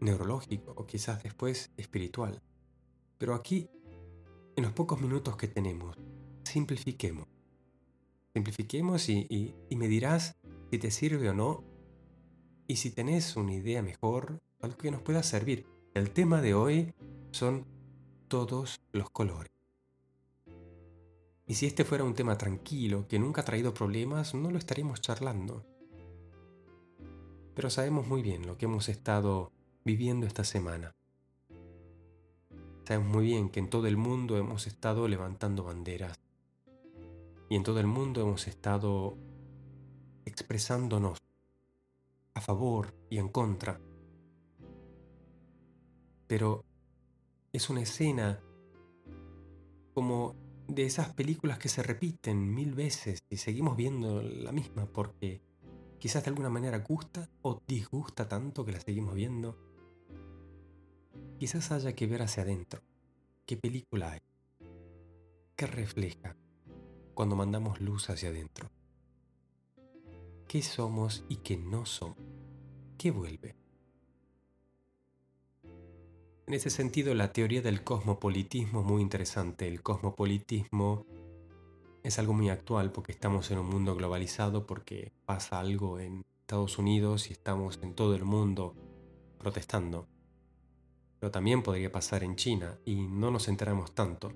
[0.00, 2.40] neurológico, o quizás después espiritual.
[3.18, 3.68] Pero aquí,
[4.56, 5.96] en los pocos minutos que tenemos,
[6.44, 7.26] simplifiquemos.
[8.34, 10.36] Simplifiquemos y, me dirás
[10.70, 11.64] si te sirve o no,
[12.68, 15.66] y si tenés una idea mejor, algo que nos pueda servir.
[15.94, 16.92] El tema de hoy
[17.30, 17.64] son
[18.28, 19.55] todos los colores.
[21.46, 25.00] Y si este fuera un tema tranquilo, que nunca ha traído problemas, no lo estaríamos
[25.00, 25.64] charlando.
[27.54, 29.52] Pero sabemos muy bien lo que hemos estado
[29.84, 30.96] viviendo esta semana.
[32.84, 36.18] Sabemos muy bien que en todo el mundo hemos estado levantando banderas.
[37.48, 39.16] Y en todo el mundo hemos estado
[40.24, 41.18] expresándonos
[42.34, 43.80] a favor y en contra.
[46.26, 46.64] Pero
[47.52, 48.40] es una escena
[49.94, 50.34] como
[50.68, 55.40] de esas películas que se repiten mil veces y seguimos viendo la misma porque
[55.98, 59.58] quizás de alguna manera gusta o disgusta tanto que la seguimos viendo.
[61.38, 62.80] Quizás haya que ver hacia adentro.
[63.44, 64.20] ¿Qué película hay?
[65.54, 66.36] ¿Qué refleja
[67.14, 68.70] cuando mandamos luz hacia adentro?
[70.48, 72.18] ¿Qué somos y qué no somos?
[72.98, 73.54] ¿Qué vuelve?
[76.46, 79.66] En ese sentido, la teoría del cosmopolitismo es muy interesante.
[79.66, 81.04] El cosmopolitismo
[82.04, 86.78] es algo muy actual porque estamos en un mundo globalizado, porque pasa algo en Estados
[86.78, 88.76] Unidos y estamos en todo el mundo
[89.38, 90.06] protestando.
[91.18, 94.32] Pero también podría pasar en China y no nos enteramos tanto.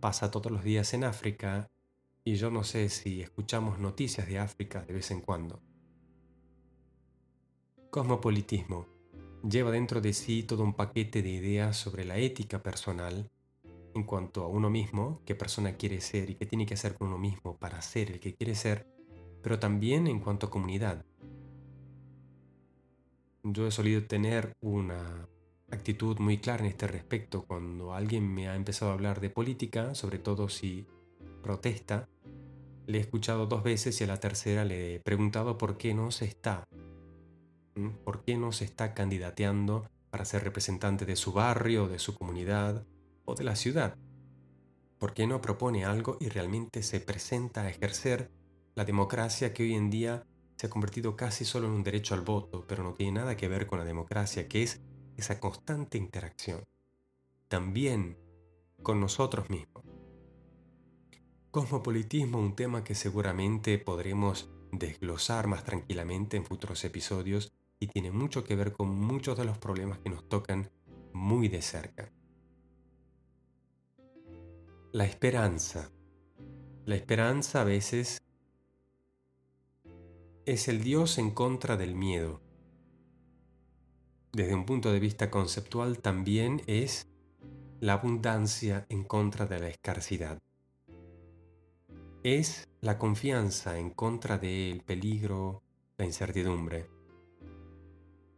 [0.00, 1.68] Pasa todos los días en África
[2.24, 5.60] y yo no sé si escuchamos noticias de África de vez en cuando.
[7.90, 8.95] Cosmopolitismo
[9.48, 13.30] lleva dentro de sí todo un paquete de ideas sobre la ética personal
[13.94, 17.08] en cuanto a uno mismo, qué persona quiere ser y qué tiene que hacer con
[17.08, 18.86] uno mismo para ser el que quiere ser,
[19.42, 21.04] pero también en cuanto a comunidad.
[23.42, 25.28] Yo he solido tener una
[25.70, 29.94] actitud muy clara en este respecto cuando alguien me ha empezado a hablar de política,
[29.94, 30.86] sobre todo si
[31.42, 32.08] protesta.
[32.86, 36.10] Le he escuchado dos veces y a la tercera le he preguntado por qué no
[36.10, 36.66] se está
[38.04, 42.86] ¿Por qué no se está candidateando para ser representante de su barrio, de su comunidad
[43.26, 43.96] o de la ciudad?
[44.98, 48.30] ¿Por qué no propone algo y realmente se presenta a ejercer
[48.74, 50.24] la democracia que hoy en día
[50.56, 53.48] se ha convertido casi solo en un derecho al voto, pero no tiene nada que
[53.48, 54.80] ver con la democracia, que es
[55.18, 56.64] esa constante interacción?
[57.48, 58.16] También
[58.82, 59.84] con nosotros mismos.
[61.50, 68.44] Cosmopolitismo, un tema que seguramente podremos desglosar más tranquilamente en futuros episodios y tiene mucho
[68.44, 70.70] que ver con muchos de los problemas que nos tocan
[71.12, 72.10] muy de cerca.
[74.92, 75.90] La esperanza.
[76.84, 78.22] La esperanza a veces
[80.46, 82.40] es el Dios en contra del miedo.
[84.32, 87.08] Desde un punto de vista conceptual también es
[87.80, 90.38] la abundancia en contra de la escasidad.
[92.22, 95.62] Es la confianza en contra del peligro,
[95.98, 96.95] la incertidumbre.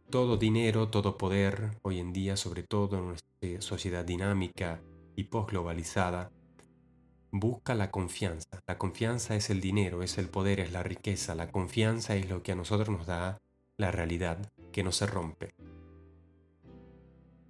[0.09, 4.81] Todo dinero, todo poder, hoy en día, sobre todo en nuestra sociedad dinámica
[5.15, 6.31] y postglobalizada,
[7.29, 8.59] busca la confianza.
[8.65, 11.35] La confianza es el dinero, es el poder, es la riqueza.
[11.35, 13.39] La confianza es lo que a nosotros nos da
[13.77, 15.53] la realidad, que no se rompe.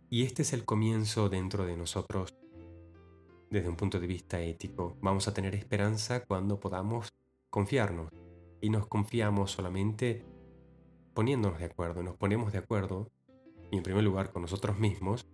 [0.10, 2.36] Y este es el comienzo dentro de nosotros
[3.50, 4.98] desde un punto de vista ético.
[5.00, 7.14] Vamos a tener esperanza cuando podamos
[7.50, 8.10] confiarnos.
[8.60, 10.26] Y nos confiamos solamente
[11.20, 12.02] poniéndonos de acuerdo.
[12.02, 13.12] Nos ponemos de acuerdo,
[13.72, 15.28] y en primer lugar con nosotros mismos,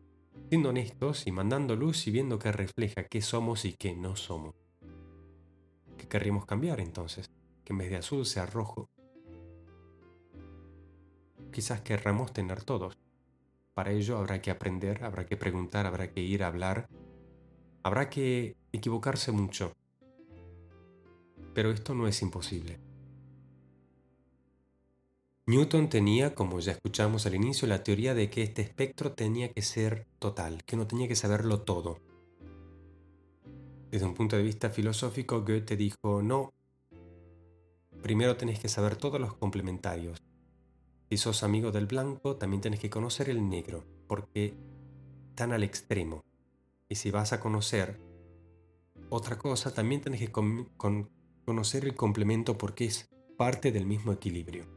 [0.50, 4.56] siendo honestos y mandando luz y viendo que refleja qué somos y qué no somos.
[5.96, 7.30] ¿Qué querríamos cambiar entonces?
[7.64, 8.90] Que en vez de azul sea rojo.
[11.52, 12.98] Quizás querramos tener todos
[13.76, 16.88] para ello habrá que aprender, habrá que preguntar, habrá que ir a hablar,
[17.84, 19.74] habrá que equivocarse mucho.
[21.54, 22.80] Pero esto no es imposible.
[25.48, 29.62] Newton tenía, como ya escuchamos al inicio, la teoría de que este espectro tenía que
[29.62, 32.00] ser total, que no tenía que saberlo todo.
[33.92, 36.52] Desde un punto de vista filosófico, Goethe dijo, no,
[38.02, 40.24] primero tenés que saber todos los complementarios,
[41.12, 44.56] si sos amigo del blanco, también tienes que conocer el negro, porque
[45.30, 46.24] están al extremo.
[46.90, 48.00] Y si vas a conocer
[49.10, 54.75] otra cosa, también tienes que conocer el complemento porque es parte del mismo equilibrio.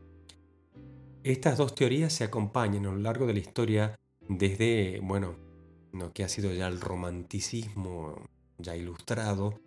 [1.29, 4.01] Estas dos teorías se acompañan a lo largo de la historia
[4.31, 5.37] desde, bueno,
[5.93, 8.27] lo que ha sido ya el romanticismo
[8.57, 9.61] ya ilustrado,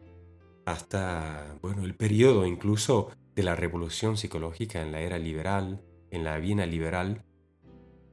[0.65, 6.39] hasta, bueno, el periodo incluso de la revolución psicológica en la era liberal, en la
[6.39, 7.25] Viena liberal,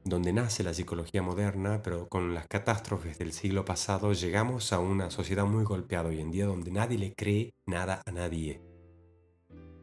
[0.05, 5.09] donde nace la psicología moderna, pero con las catástrofes del siglo pasado llegamos a una
[5.09, 8.68] sociedad muy golpeada hoy en día donde nadie le cree nada a nadie.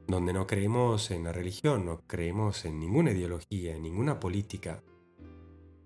[0.06, 4.82] Donde no creemos en la religión, no creemos en ninguna ideología, en ninguna política.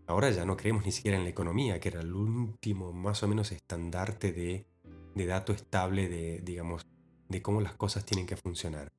[0.07, 3.29] Ahora ya no creemos ni siquiera en la economía, que era el último más o
[3.29, 4.67] menos estandarte de,
[5.15, 6.87] de dato estable de, digamos,
[7.29, 8.93] de cómo las cosas tienen que funcionar.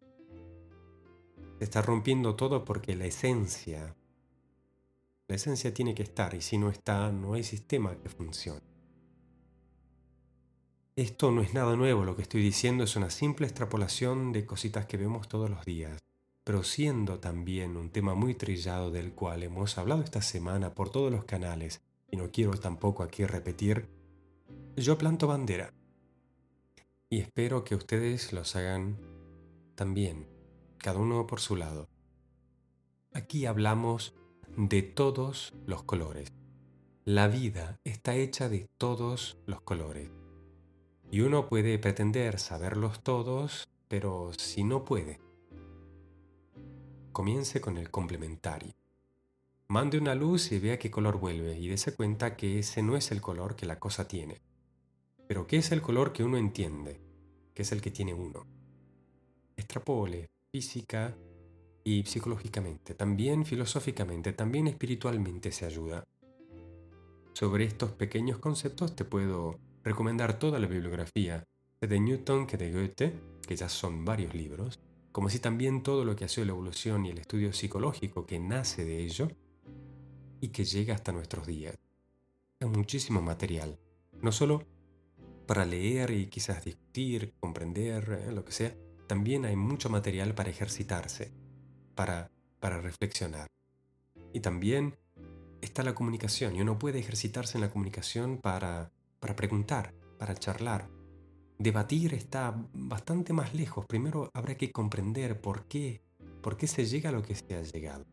[1.60, 3.96] Se está rompiendo todo porque la esencia,
[5.28, 8.71] la esencia tiene que estar y si no está, no hay sistema que funcione.
[11.02, 14.86] Esto no es nada nuevo, lo que estoy diciendo es una simple extrapolación de cositas
[14.86, 16.00] que vemos todos los días,
[16.44, 21.12] pero siendo también un tema muy trillado del cual hemos hablado esta semana por todos
[21.12, 21.82] los canales,
[22.12, 23.90] y no quiero tampoco aquí repetir,
[24.76, 25.74] yo planto bandera.
[27.10, 29.00] Y espero que ustedes los hagan
[29.74, 30.28] también
[30.78, 31.90] cada uno por su lado.
[33.12, 34.14] Aquí hablamos
[34.56, 36.32] de todos los colores.
[37.06, 40.21] La vida está hecha de todos los colores.
[41.12, 45.20] Y uno puede pretender saberlos todos, pero si no puede,
[47.12, 48.74] comience con el complementario.
[49.68, 53.12] Mande una luz y vea qué color vuelve y dése cuenta que ese no es
[53.12, 54.42] el color que la cosa tiene,
[55.28, 57.02] pero que es el color que uno entiende,
[57.54, 58.46] que es el que tiene uno.
[59.58, 61.14] Extrapole, física
[61.84, 66.06] y psicológicamente, también filosóficamente, también espiritualmente se ayuda.
[67.34, 71.44] Sobre estos pequeños conceptos te puedo recomendar toda la bibliografía
[71.80, 74.80] de Newton que de Goethe, que ya son varios libros,
[75.12, 78.40] como si también todo lo que ha sido la evolución y el estudio psicológico que
[78.40, 79.28] nace de ello
[80.40, 81.78] y que llega hasta nuestros días.
[82.60, 83.80] Es muchísimo material,
[84.22, 84.64] no solo
[85.48, 88.74] para leer y quizás discutir, comprender, eh, lo que sea,
[89.08, 91.32] también hay mucho material para ejercitarse,
[91.96, 93.48] para, para reflexionar.
[94.32, 94.96] Y también
[95.60, 98.92] está la comunicación, y uno puede ejercitarse en la comunicación para,
[99.22, 100.90] para preguntar, para charlar.
[101.60, 103.86] Debatir está bastante más lejos.
[103.86, 106.02] Primero habrá que comprender por qué,
[106.42, 108.04] por qué se llega a lo que se ha llegado.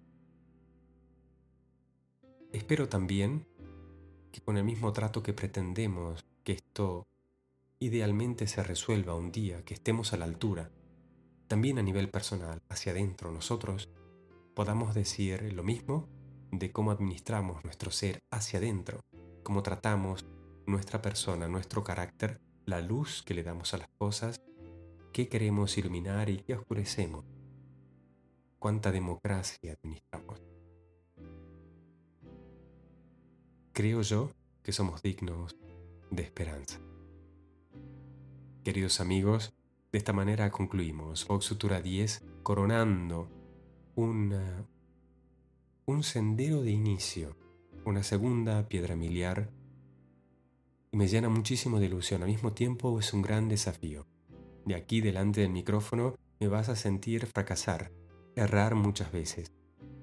[2.53, 3.47] Espero también
[4.31, 7.07] que con el mismo trato que pretendemos que esto
[7.81, 10.71] idealmente se resuelva un día, que estemos a la altura,
[11.47, 13.89] también a nivel personal, hacia adentro, nosotros
[14.55, 16.07] podamos decir lo mismo
[16.51, 19.01] de cómo administramos nuestro ser hacia adentro,
[19.43, 20.27] cómo tratamos
[20.69, 24.41] nuestra persona, nuestro carácter, la luz que le damos a las cosas,
[25.13, 27.25] qué queremos iluminar y qué oscurecemos,
[28.59, 30.43] cuánta democracia administramos.
[33.73, 35.57] Creo yo que somos dignos
[36.11, 36.79] de esperanza.
[38.63, 39.55] Queridos amigos,
[39.91, 43.31] de esta manera concluimos Vox Sutura 10 coronando
[43.97, 44.33] un
[46.03, 47.37] sendero de inicio,
[47.87, 49.51] una segunda piedra miliar
[50.91, 52.23] y me llena muchísimo de ilusión.
[52.23, 54.07] Al mismo tiempo es un gran desafío.
[54.65, 57.91] de aquí delante del micrófono me vas a sentir fracasar,
[58.37, 59.53] errar muchas veces.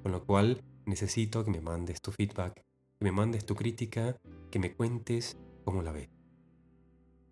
[0.01, 4.17] Con lo cual necesito que me mandes tu feedback, que me mandes tu crítica,
[4.49, 6.09] que me cuentes cómo la ves.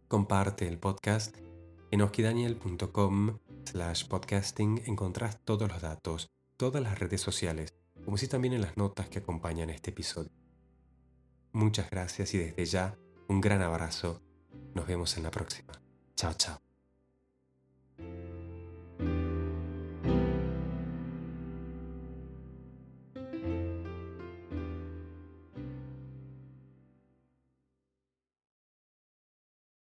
[0.08, 1.36] Comparte el podcast.
[1.92, 7.74] En oskidaniel.com slash podcasting encontrás todos los datos, todas las redes sociales,
[8.06, 10.32] como si también en las notas que acompañan este episodio.
[11.52, 12.98] Muchas gracias y desde ya
[13.28, 14.22] un gran abrazo.
[14.74, 15.74] Nos vemos en la próxima.
[16.16, 16.73] Chao, chao.